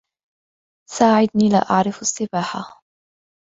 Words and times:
ساعدني. 0.91 1.49
لا 1.49 1.57
أعرف 1.75 2.01
السّباحة. 2.01 2.83